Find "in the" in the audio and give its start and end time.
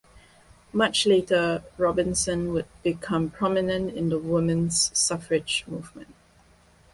3.95-4.17